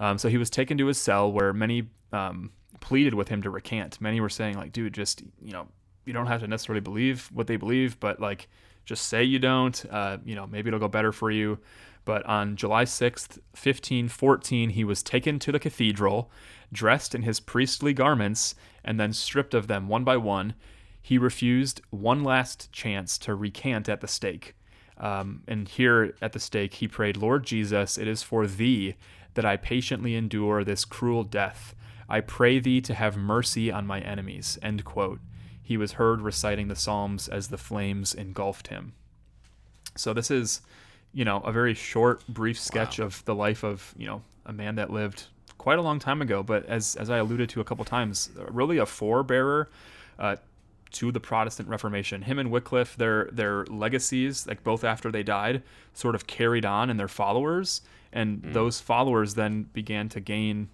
Um, 0.00 0.16
so 0.16 0.30
he 0.30 0.38
was 0.38 0.48
taken 0.48 0.78
to 0.78 0.86
his 0.86 0.96
cell 0.96 1.30
where 1.30 1.52
many 1.52 1.88
um, 2.12 2.52
pleaded 2.80 3.12
with 3.12 3.28
him 3.28 3.42
to 3.42 3.50
recant. 3.50 4.00
Many 4.00 4.18
were 4.18 4.30
saying 4.30 4.56
like, 4.56 4.72
dude, 4.72 4.94
just 4.94 5.22
you 5.42 5.52
know, 5.52 5.68
you 6.06 6.14
don't 6.14 6.26
have 6.26 6.40
to 6.40 6.46
necessarily 6.46 6.80
believe 6.80 7.28
what 7.34 7.48
they 7.48 7.56
believe, 7.56 8.00
but 8.00 8.18
like, 8.18 8.48
just 8.86 9.08
say 9.08 9.22
you 9.22 9.38
don't. 9.38 9.84
Uh, 9.90 10.16
you 10.24 10.34
know, 10.34 10.46
maybe 10.46 10.68
it'll 10.68 10.80
go 10.80 10.88
better 10.88 11.12
for 11.12 11.30
you. 11.30 11.58
But 12.06 12.24
on 12.24 12.56
July 12.56 12.86
6th, 12.86 13.36
1514, 13.52 14.70
he 14.70 14.84
was 14.84 15.02
taken 15.02 15.38
to 15.40 15.52
the 15.52 15.58
cathedral, 15.58 16.30
dressed 16.72 17.14
in 17.14 17.20
his 17.20 17.40
priestly 17.40 17.92
garments, 17.92 18.54
and 18.82 18.98
then 18.98 19.12
stripped 19.12 19.52
of 19.52 19.66
them 19.66 19.88
one 19.88 20.04
by 20.04 20.16
one. 20.16 20.54
He 21.00 21.18
refused 21.18 21.80
one 21.90 22.22
last 22.22 22.72
chance 22.72 23.18
to 23.18 23.34
recant 23.34 23.88
at 23.88 24.00
the 24.00 24.08
stake. 24.08 24.54
Um, 24.98 25.42
and 25.46 25.68
here 25.68 26.14
at 26.20 26.32
the 26.32 26.40
stake, 26.40 26.74
he 26.74 26.88
prayed, 26.88 27.16
Lord 27.16 27.44
Jesus, 27.44 27.96
it 27.96 28.08
is 28.08 28.22
for 28.22 28.46
thee 28.46 28.96
that 29.34 29.44
I 29.44 29.56
patiently 29.56 30.16
endure 30.16 30.64
this 30.64 30.84
cruel 30.84 31.22
death. 31.22 31.74
I 32.08 32.20
pray 32.20 32.58
thee 32.58 32.80
to 32.82 32.94
have 32.94 33.16
mercy 33.16 33.70
on 33.70 33.86
my 33.86 34.00
enemies. 34.00 34.58
End 34.62 34.84
quote. 34.84 35.20
He 35.62 35.76
was 35.76 35.92
heard 35.92 36.20
reciting 36.20 36.68
the 36.68 36.76
Psalms 36.76 37.28
as 37.28 37.48
the 37.48 37.58
flames 37.58 38.14
engulfed 38.14 38.68
him. 38.68 38.94
So 39.94 40.12
this 40.12 40.30
is 40.30 40.62
you 41.12 41.24
know, 41.24 41.38
a 41.40 41.52
very 41.52 41.74
short, 41.74 42.26
brief 42.28 42.58
sketch 42.58 42.98
wow. 42.98 43.06
of 43.06 43.24
the 43.24 43.34
life 43.34 43.64
of, 43.64 43.94
you 43.96 44.06
know, 44.06 44.22
a 44.46 44.52
man 44.52 44.76
that 44.76 44.90
lived 44.90 45.24
quite 45.56 45.78
a 45.78 45.82
long 45.82 45.98
time 45.98 46.22
ago, 46.22 46.42
but 46.42 46.64
as, 46.66 46.96
as 46.96 47.10
I 47.10 47.18
alluded 47.18 47.48
to 47.50 47.60
a 47.60 47.64
couple 47.64 47.84
times, 47.84 48.30
really 48.48 48.78
a 48.78 48.84
forebearer 48.84 49.66
uh, 50.18 50.36
to 50.92 51.12
the 51.12 51.20
Protestant 51.20 51.68
Reformation. 51.68 52.22
Him 52.22 52.38
and 52.38 52.50
Wycliffe, 52.50 52.96
their 52.96 53.28
their 53.32 53.64
legacies, 53.66 54.46
like 54.46 54.64
both 54.64 54.84
after 54.84 55.10
they 55.10 55.22
died, 55.22 55.62
sort 55.92 56.14
of 56.14 56.26
carried 56.26 56.64
on 56.64 56.90
in 56.90 56.96
their 56.96 57.08
followers, 57.08 57.82
and 58.12 58.42
mm. 58.42 58.52
those 58.52 58.80
followers 58.80 59.34
then 59.34 59.64
began 59.72 60.08
to 60.10 60.20
gain, 60.20 60.68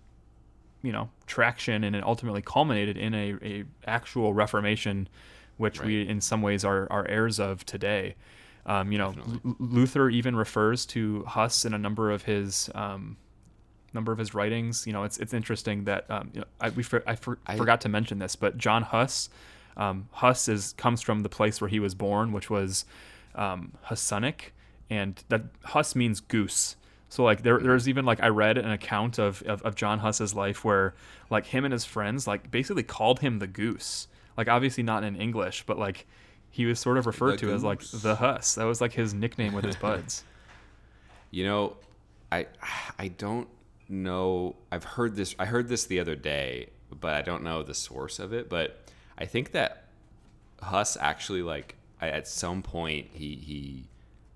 you 0.83 0.93
know, 0.93 1.11
traction, 1.27 1.85
and 1.85 1.97
it 1.97 2.05
ultimately 2.05 2.43
culminated 2.43 2.97
in 2.97 3.15
a, 3.15 3.35
a 3.43 3.65
actual 3.87 4.35
Reformation, 4.35 5.09
which 5.57 5.79
right. 5.81 5.87
we 5.87 6.09
in 6.09 6.21
some 6.21 6.43
ways 6.43 6.65
are 6.65 6.87
are 6.91 7.07
heirs 7.09 7.41
of 7.41 7.65
today. 7.67 8.15
Um, 8.67 8.93
you 8.93 8.99
know, 8.99 9.15
L- 9.45 9.57
Luther 9.59 10.09
even 10.09 10.37
refers 10.37 10.87
to 10.87 11.25
Huss 11.25 11.65
in 11.65 11.75
a 11.75 11.79
number 11.79 12.11
of 12.11 12.23
his 12.23 12.71
um, 12.75 13.19
number 13.95 14.13
of 14.13 14.19
his 14.19 14.35
writings. 14.35 14.87
You 14.87 14.93
know, 14.93 15.05
it's 15.05 15.19
it's 15.19 15.33
interesting 15.33 15.85
that 15.85 16.11
um, 16.11 16.31
you 16.35 16.41
know, 16.41 16.47
I 16.61 16.71
we 16.71 16.83
for, 16.83 17.03
I, 17.07 17.15
for, 17.17 17.39
I, 17.47 17.57
forgot 17.57 17.81
to 17.83 17.89
mention 17.89 18.19
this, 18.19 18.37
but 18.37 18.59
John 18.59 18.83
Huss, 18.83 19.31
um, 19.77 20.09
Huss 20.13 20.49
is 20.49 20.75
comes 20.77 21.01
from 21.01 21.23
the 21.23 21.29
place 21.29 21.61
where 21.61 21.69
he 21.69 21.81
was 21.81 21.95
born, 21.95 22.33
which 22.33 22.51
was 22.51 22.85
um, 23.35 23.73
Husinec, 23.87 24.51
and 24.91 25.23
that 25.29 25.43
Huss 25.65 25.95
means 25.95 26.21
goose. 26.21 26.77
So 27.09 27.23
like 27.23 27.43
there, 27.43 27.59
there's 27.59 27.89
even 27.89 28.05
like 28.05 28.21
I 28.23 28.29
read 28.29 28.59
an 28.59 28.71
account 28.71 29.19
of, 29.19 29.43
of, 29.43 29.63
of 29.63 29.75
John 29.77 30.01
Huss's 30.01 30.35
life 30.35 30.65
where 30.65 30.95
like 31.31 31.47
him 31.47 31.65
and 31.65 31.73
his 31.73 31.85
friends 31.85 32.27
like 32.27 32.51
basically 32.51 32.83
called 32.83 33.21
him 33.21 33.39
the 33.39 33.47
goose. 33.47 34.09
Like 34.37 34.49
obviously 34.49 34.83
not 34.83 35.05
in 35.05 35.15
English, 35.17 35.65
but 35.67 35.79
like 35.79 36.07
he 36.51 36.67
was 36.67 36.81
sort 36.81 36.99
of 36.99 37.07
referred 37.07 37.33
the 37.33 37.39
to 37.39 37.47
goose. 37.47 37.55
as 37.57 37.65
like 37.65 37.81
the 38.03 38.17
Huss. 38.17 38.57
That 38.57 38.65
was 38.65 38.81
like 38.81 38.93
his 38.93 39.15
nickname 39.15 39.53
with 39.53 39.65
his 39.65 39.77
buds. 39.85 40.25
you 41.31 41.45
know, 41.45 41.77
I 42.33 42.47
I 42.99 43.09
don't 43.09 43.49
know. 43.89 44.57
I've 44.73 44.85
heard 44.85 45.15
this. 45.17 45.35
I 45.39 45.45
heard 45.45 45.69
this 45.69 45.85
the 45.85 46.01
other 46.01 46.17
day, 46.17 46.71
but 46.91 47.15
I 47.15 47.23
don't 47.23 47.43
know 47.43 47.63
the 47.63 47.75
source 47.75 48.19
of 48.19 48.33
it. 48.33 48.49
But 48.49 48.84
I 49.19 49.27
think 49.27 49.53
that 49.53 49.85
Huss 50.61 50.97
actually 51.01 51.43
like 51.43 51.77
at 52.01 52.29
some 52.29 52.63
point 52.63 53.09
he 53.13 53.37
he 53.37 53.85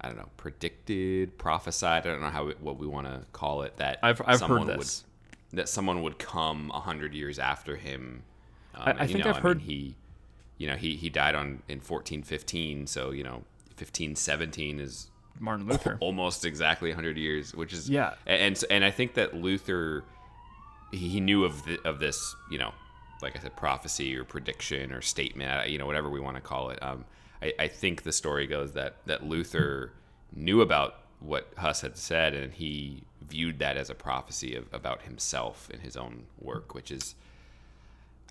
I 0.00 0.08
don't 0.08 0.16
know 0.16 0.28
predicted, 0.36 1.38
prophesied. 1.38 2.06
I 2.06 2.10
don't 2.10 2.20
know 2.20 2.30
how 2.30 2.50
what 2.60 2.78
we 2.78 2.86
want 2.86 3.06
to 3.06 3.22
call 3.32 3.62
it. 3.62 3.76
That 3.78 3.98
I've 4.02 4.20
I've 4.24 4.40
heard 4.40 4.66
this. 4.66 5.04
Would, 5.50 5.58
that 5.58 5.68
someone 5.68 6.02
would 6.02 6.18
come 6.18 6.70
a 6.74 6.80
hundred 6.80 7.14
years 7.14 7.38
after 7.38 7.76
him. 7.76 8.22
Um, 8.74 8.82
I, 8.86 8.90
I 9.04 9.06
think 9.06 9.24
know, 9.24 9.30
I've 9.30 9.36
I 9.38 9.40
heard 9.40 9.58
mean, 9.58 9.66
he 9.66 9.96
you 10.58 10.66
know, 10.66 10.74
he, 10.74 10.96
he 10.96 11.08
died 11.08 11.34
on 11.34 11.62
in 11.68 11.78
1415. 11.78 12.88
So, 12.88 13.12
you 13.12 13.22
know, 13.22 13.44
1517 13.78 14.80
is 14.80 15.08
Martin 15.38 15.66
Luther. 15.66 15.96
Almost 16.00 16.44
exactly 16.44 16.90
100 16.90 17.16
years, 17.16 17.54
which 17.54 17.72
is 17.72 17.88
yeah. 17.88 18.14
And 18.26 18.62
and 18.68 18.84
I 18.84 18.90
think 18.90 19.14
that 19.14 19.34
Luther 19.34 20.04
he 20.90 21.20
knew 21.20 21.44
of 21.44 21.64
the, 21.64 21.78
of 21.84 22.00
this, 22.00 22.34
you 22.50 22.58
know, 22.58 22.72
like 23.22 23.36
I 23.36 23.40
said, 23.40 23.56
prophecy 23.56 24.16
or 24.16 24.24
prediction 24.24 24.92
or 24.92 25.00
statement, 25.00 25.70
you 25.70 25.78
know, 25.78 25.86
whatever 25.86 26.08
we 26.08 26.20
want 26.20 26.36
to 26.36 26.40
call 26.42 26.70
it. 26.70 26.82
Um, 26.82 27.04
I, 27.42 27.52
I 27.58 27.68
think 27.68 28.02
the 28.02 28.12
story 28.12 28.46
goes 28.46 28.72
that 28.72 28.96
that 29.06 29.24
Luther 29.24 29.92
knew 30.34 30.60
about 30.60 30.96
what 31.20 31.52
Huss 31.56 31.80
had 31.80 31.96
said, 31.96 32.34
and 32.34 32.52
he 32.52 33.02
viewed 33.22 33.58
that 33.58 33.76
as 33.76 33.90
a 33.90 33.94
prophecy 33.94 34.54
of, 34.54 34.66
about 34.72 35.02
himself 35.02 35.68
and 35.72 35.82
his 35.82 35.96
own 35.96 36.24
work, 36.40 36.74
which 36.74 36.90
is, 36.90 37.14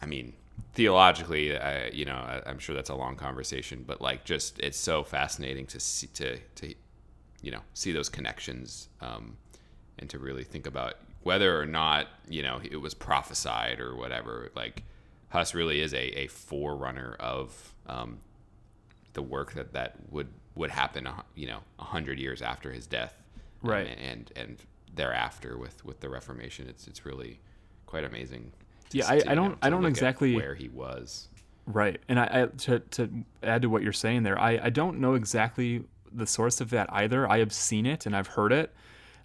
I 0.02 0.06
mean, 0.06 0.34
theologically, 0.74 1.58
I, 1.58 1.88
you 1.90 2.06
know, 2.06 2.16
I, 2.16 2.50
am 2.50 2.60
sure 2.60 2.74
that's 2.74 2.90
a 2.90 2.96
long 2.96 3.16
conversation, 3.16 3.84
but 3.86 4.02
like, 4.02 4.24
just 4.24 4.60
it's 4.60 4.78
so 4.78 5.04
fascinating 5.04 5.66
to 5.68 5.80
see 5.80 6.08
to 6.08 6.38
to 6.56 6.74
you 7.42 7.52
know 7.52 7.62
see 7.74 7.92
those 7.92 8.10
connections 8.10 8.90
um, 9.02 9.38
and 10.00 10.10
to 10.10 10.20
really 10.20 10.44
think 10.44 10.66
about 10.66 10.96
whether 11.28 11.60
or 11.60 11.66
not 11.66 12.08
you 12.30 12.42
know 12.42 12.60
it 12.64 12.78
was 12.78 12.94
prophesied 12.94 13.80
or 13.80 13.96
whatever. 13.96 14.52
Like, 14.56 14.84
Huss 15.30 15.54
really 15.54 15.82
is 15.82 15.94
a, 15.94 16.20
a 16.22 16.28
forerunner 16.28 17.16
of 17.20 17.74
um, 17.86 18.20
the 19.14 19.22
work 19.22 19.54
that 19.54 19.74
that 19.74 19.96
would 20.10 20.30
would 20.56 20.72
happen, 20.72 21.08
you 21.36 21.48
know, 21.48 21.60
a 21.80 21.84
hundred 21.84 22.18
years 22.20 22.42
after 22.42 22.72
his 22.72 22.88
death, 22.88 23.22
right? 23.62 23.88
Um, 23.88 23.94
and 24.00 24.32
and 24.36 24.58
thereafter 24.96 25.58
with 25.58 25.84
with 25.86 26.00
the 26.00 26.10
Reformation, 26.10 26.68
it's 26.70 26.88
it's 26.88 27.06
really 27.06 27.40
quite 27.86 28.04
amazing 28.04 28.54
yeah, 28.92 29.06
I, 29.08 29.16
I 29.28 29.36
don't 29.36 29.52
know, 29.52 29.58
I 29.62 29.70
don't 29.70 29.86
exactly 29.86 30.36
where 30.36 30.56
he 30.56 30.70
was. 30.70 31.28
Right, 31.66 32.00
and 32.08 32.20
I, 32.20 32.44
I, 32.44 32.46
to 32.46 32.80
to 32.80 33.10
add 33.44 33.64
to 33.64 33.70
what 33.70 33.84
you're 33.84 33.94
saying 33.94 34.24
there, 34.24 34.40
I 34.40 34.60
I 34.64 34.70
don't 34.70 35.00
know 35.00 35.16
exactly 35.16 35.84
the 36.12 36.26
source 36.26 36.62
of 36.62 36.70
that 36.70 36.88
either. 36.92 37.30
I 37.30 37.40
have 37.40 37.52
seen 37.52 37.86
it 37.86 38.06
and 38.06 38.16
I've 38.16 38.28
heard 38.28 38.54
it. 38.54 38.74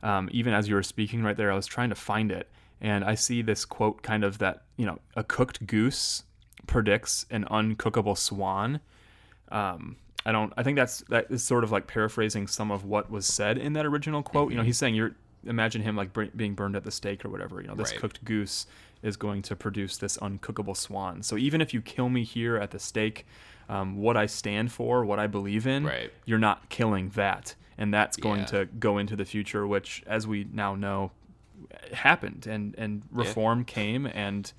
Um, 0.03 0.29
even 0.33 0.53
as 0.53 0.69
you 0.69 0.75
were 0.75 0.83
speaking 0.83 1.23
right 1.23 1.37
there, 1.37 1.53
I 1.53 1.55
was 1.55 1.67
trying 1.67 1.91
to 1.91 1.95
find 1.95 2.33
it, 2.33 2.49
and 2.81 3.05
I 3.05 3.15
see 3.15 3.43
this 3.43 3.65
quote 3.65 4.03
kind 4.03 4.25
of 4.25 4.39
that 4.39 4.63
you 4.77 4.87
know 4.87 4.99
a 5.17 5.25
cooked 5.25 5.67
goose 5.67 6.25
predicts 6.67 7.27
an 7.31 7.45
uncookable 7.51 8.17
swan. 8.17 8.81
Um, 9.51 9.97
I 10.25 10.33
don't. 10.33 10.53
I 10.57 10.63
think 10.63 10.77
that's 10.77 11.01
that 11.09 11.27
is 11.31 11.43
sort 11.43 11.65
of 11.65 11.73
like 11.73 11.87
paraphrasing 11.87 12.47
some 12.47 12.71
of 12.71 12.85
what 12.85 13.11
was 13.11 13.27
said 13.27 13.59
in 13.59 13.73
that 13.75 13.87
original 13.87 14.23
quote. 14.23 14.47
Mm-hmm. 14.47 14.53
You 14.53 14.57
know, 14.59 14.65
he's 14.65 14.79
saying 14.79 14.95
you're 14.95 15.15
imagine 15.45 15.83
him 15.83 15.97
like 15.97 16.11
being 16.37 16.55
burned 16.55 16.77
at 16.77 16.85
the 16.85 16.91
stake 16.91 17.25
or 17.25 17.29
whatever. 17.29 17.61
You 17.61 17.69
know, 17.69 17.75
this 17.75 17.93
right. 17.93 18.01
cooked 18.01 18.25
goose 18.25 18.67
is 19.03 19.17
going 19.17 19.43
to 19.43 19.57
produce 19.57 19.97
this 19.97 20.17
uncookable 20.19 20.77
swan. 20.77 21.23
So 21.23 21.37
even 21.37 21.61
if 21.61 21.75
you 21.75 21.83
kill 21.83 22.09
me 22.09 22.25
here 22.25 22.57
at 22.57 22.71
the 22.71 22.79
stake, 22.79 23.27
um, 23.69 23.97
what 23.97 24.17
I 24.17 24.27
stand 24.27 24.71
for, 24.71 25.05
what 25.05 25.19
I 25.19 25.27
believe 25.27 25.67
in, 25.67 25.85
right. 25.85 26.13
you're 26.25 26.39
not 26.39 26.69
killing 26.69 27.11
that, 27.11 27.55
and 27.79 27.93
that's 27.93 28.17
going 28.17 28.41
yeah. 28.41 28.47
to 28.47 28.65
go 28.67 28.99
into 28.99 29.17
the 29.17 29.25
future, 29.25 29.67
which, 29.67 30.03
as 30.07 30.27
we 30.27 30.47
now 30.53 30.75
know, 30.75 31.11
happened, 31.93 32.47
and 32.47 32.75
and 32.79 33.03
reform 33.11 33.61
yeah. 33.61 33.65
came 33.65 34.07
and 34.07 34.53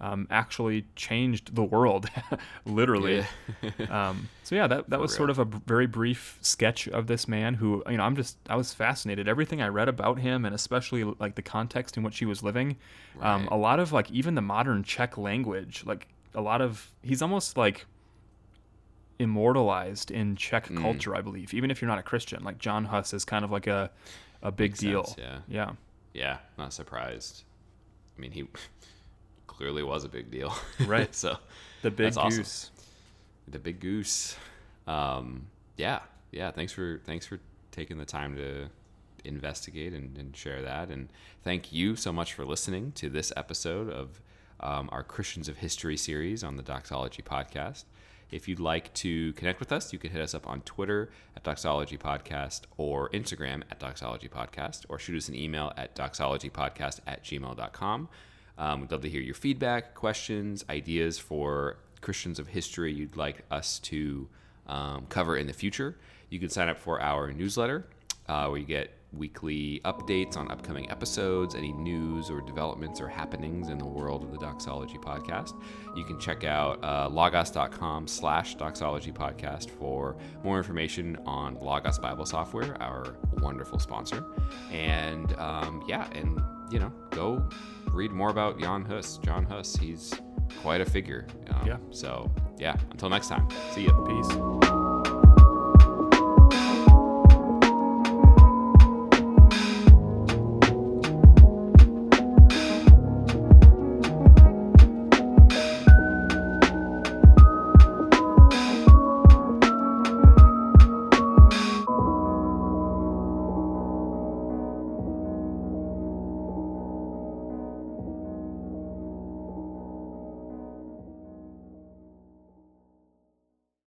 um, 0.00 0.28
actually 0.30 0.86
changed 0.94 1.54
the 1.54 1.64
world, 1.64 2.08
literally. 2.64 3.24
Yeah. 3.62 3.70
um, 4.08 4.28
so 4.44 4.54
yeah, 4.54 4.66
that 4.66 4.90
that 4.90 5.00
was 5.00 5.14
sort 5.14 5.30
of 5.30 5.38
a 5.38 5.44
b- 5.44 5.58
very 5.66 5.86
brief 5.86 6.38
sketch 6.40 6.88
of 6.88 7.06
this 7.06 7.26
man 7.26 7.54
who, 7.54 7.82
you 7.88 7.96
know, 7.96 8.04
I'm 8.04 8.16
just 8.16 8.36
I 8.48 8.56
was 8.56 8.72
fascinated. 8.72 9.28
Everything 9.28 9.60
I 9.60 9.68
read 9.68 9.88
about 9.88 10.18
him, 10.18 10.44
and 10.44 10.54
especially 10.54 11.04
like 11.04 11.34
the 11.34 11.42
context 11.42 11.96
in 11.96 12.02
which 12.02 12.18
he 12.18 12.26
was 12.26 12.42
living, 12.42 12.76
um, 13.16 13.22
right. 13.22 13.34
um, 13.34 13.48
a 13.48 13.56
lot 13.56 13.80
of 13.80 13.92
like 13.92 14.10
even 14.10 14.34
the 14.34 14.42
modern 14.42 14.82
Czech 14.82 15.18
language, 15.18 15.82
like 15.84 16.06
a 16.34 16.40
lot 16.40 16.60
of 16.60 16.92
he's 17.02 17.22
almost 17.22 17.56
like 17.56 17.86
immortalized 19.18 20.10
in 20.10 20.36
Czech 20.36 20.68
mm. 20.68 20.80
culture, 20.80 21.14
I 21.14 21.20
believe. 21.20 21.54
Even 21.54 21.70
if 21.70 21.80
you're 21.80 21.88
not 21.88 21.98
a 21.98 22.02
Christian, 22.02 22.44
like 22.44 22.58
John 22.58 22.84
Huss 22.84 23.12
is 23.12 23.24
kind 23.24 23.44
of 23.44 23.50
like 23.50 23.66
a 23.66 23.90
a 24.42 24.52
big 24.52 24.72
Makes 24.72 24.80
deal. 24.80 25.04
Sense, 25.04 25.18
yeah. 25.18 25.38
Yeah. 25.48 25.70
Yeah. 26.14 26.38
Not 26.56 26.72
surprised. 26.72 27.44
I 28.16 28.20
mean, 28.20 28.30
he 28.30 28.44
clearly 29.46 29.82
was 29.82 30.04
a 30.04 30.08
big 30.08 30.30
deal. 30.30 30.54
Right. 30.86 31.14
so 31.14 31.36
the 31.82 31.90
big 31.90 32.14
goose. 32.14 32.18
Awesome. 32.18 32.74
The 33.48 33.58
big 33.58 33.80
goose. 33.80 34.36
Um, 34.86 35.46
yeah. 35.76 36.00
Yeah. 36.30 36.50
Thanks 36.50 36.72
for 36.72 37.00
thanks 37.04 37.26
for 37.26 37.40
taking 37.72 37.98
the 37.98 38.04
time 38.04 38.36
to 38.36 38.68
investigate 39.24 39.92
and, 39.92 40.16
and, 40.16 40.34
share 40.36 40.62
that. 40.62 40.88
And 40.90 41.08
thank 41.42 41.72
you 41.72 41.96
so 41.96 42.12
much 42.12 42.34
for 42.34 42.44
listening 42.44 42.92
to 42.92 43.08
this 43.08 43.32
episode 43.36 43.90
of 43.90 44.20
um, 44.60 44.88
our 44.90 45.02
Christians 45.02 45.48
of 45.48 45.58
History 45.58 45.96
series 45.96 46.42
on 46.42 46.56
the 46.56 46.62
Doxology 46.62 47.22
Podcast. 47.22 47.84
If 48.30 48.46
you'd 48.46 48.60
like 48.60 48.92
to 48.94 49.32
connect 49.34 49.60
with 49.60 49.72
us, 49.72 49.92
you 49.92 49.98
can 49.98 50.10
hit 50.10 50.20
us 50.20 50.34
up 50.34 50.46
on 50.46 50.60
Twitter 50.62 51.10
at 51.36 51.44
Doxology 51.44 51.96
Podcast 51.96 52.62
or 52.76 53.08
Instagram 53.10 53.62
at 53.70 53.78
Doxology 53.78 54.28
Podcast 54.28 54.84
or 54.88 54.98
shoot 54.98 55.16
us 55.16 55.28
an 55.28 55.34
email 55.34 55.72
at 55.76 55.94
doxologypodcast 55.94 57.00
at 57.06 57.24
gmail.com. 57.24 58.08
Um, 58.58 58.80
we'd 58.80 58.90
love 58.90 59.02
to 59.02 59.08
hear 59.08 59.20
your 59.20 59.34
feedback, 59.34 59.94
questions, 59.94 60.64
ideas 60.68 61.18
for 61.18 61.76
Christians 62.00 62.38
of 62.38 62.48
history 62.48 62.92
you'd 62.92 63.16
like 63.16 63.44
us 63.50 63.78
to 63.80 64.28
um, 64.66 65.06
cover 65.08 65.36
in 65.36 65.46
the 65.46 65.52
future. 65.52 65.96
You 66.28 66.38
can 66.38 66.50
sign 66.50 66.68
up 66.68 66.78
for 66.78 67.00
our 67.00 67.32
newsletter 67.32 67.86
uh, 68.28 68.46
where 68.48 68.58
you 68.58 68.66
get 68.66 68.90
weekly 69.12 69.80
updates 69.84 70.36
on 70.36 70.50
upcoming 70.50 70.90
episodes, 70.90 71.54
any 71.54 71.72
news 71.72 72.28
or 72.30 72.40
developments 72.42 73.00
or 73.00 73.08
happenings 73.08 73.70
in 73.70 73.78
the 73.78 73.86
world 73.86 74.22
of 74.22 74.32
the 74.32 74.38
Doxology 74.38 74.98
podcast. 74.98 75.54
You 75.96 76.04
can 76.04 76.18
check 76.20 76.44
out 76.44 76.82
uh, 76.84 77.08
logos.com 77.10 78.06
slash 78.06 78.56
doxology 78.56 79.12
podcast 79.12 79.70
for 79.70 80.16
more 80.44 80.58
information 80.58 81.16
on 81.24 81.54
Logos 81.56 81.98
Bible 81.98 82.26
Software, 82.26 82.80
our 82.82 83.16
wonderful 83.38 83.78
sponsor. 83.78 84.24
And 84.70 85.32
um, 85.38 85.82
yeah, 85.88 86.08
and 86.12 86.40
you 86.70 86.78
know, 86.78 86.92
go 87.10 87.48
read 87.90 88.10
more 88.10 88.28
about 88.28 88.60
Jan 88.60 88.84
Hus, 88.84 89.18
John 89.24 89.44
Hus. 89.44 89.74
He's 89.76 90.12
quite 90.60 90.80
a 90.82 90.84
figure. 90.84 91.26
Um, 91.50 91.66
Yeah. 91.66 91.76
So 91.90 92.30
yeah, 92.58 92.76
until 92.90 93.08
next 93.08 93.28
time, 93.28 93.48
see 93.72 93.84
you. 93.84 94.04
Peace. 94.06 94.67